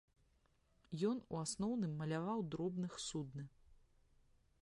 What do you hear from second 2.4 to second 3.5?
дробных судны.